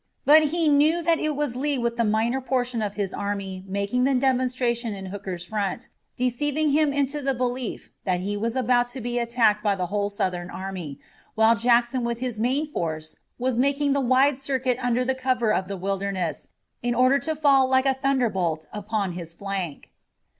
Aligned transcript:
But 0.25 0.45
he 0.45 0.67
knew 0.67 1.03
that 1.03 1.19
it 1.19 1.35
was 1.35 1.55
Lee 1.55 1.77
with 1.77 1.95
the 1.95 2.03
minor 2.03 2.41
portion 2.41 2.81
of 2.81 2.95
his 2.95 3.13
army 3.13 3.63
making 3.67 4.03
the 4.03 4.15
demonstration 4.15 4.95
in 4.95 5.05
Hooker's 5.05 5.45
front, 5.45 5.89
deceiving 6.17 6.71
him 6.71 6.91
into 6.91 7.21
the 7.21 7.35
belief 7.35 7.91
that 8.03 8.21
he 8.21 8.35
was 8.35 8.55
about 8.55 8.87
to 8.97 8.99
be 8.99 9.19
attacked 9.19 9.63
by 9.63 9.75
the 9.75 9.85
whole 9.85 10.09
Southern 10.09 10.49
army, 10.49 10.99
while 11.35 11.53
Jackson 11.55 12.03
with 12.03 12.17
his 12.17 12.39
main 12.39 12.65
force 12.65 13.15
was 13.37 13.55
making 13.57 13.93
the 13.93 14.01
wide 14.01 14.39
circuit 14.39 14.83
under 14.83 15.05
cover 15.13 15.53
of 15.53 15.67
the 15.67 15.77
Wilderness 15.77 16.47
in 16.81 16.95
order 16.95 17.19
to 17.19 17.35
fall 17.35 17.67
like 17.69 17.85
a 17.85 17.93
thunderbolt 17.93 18.65
upon 18.73 19.11
his 19.11 19.33
flank. 19.33 19.91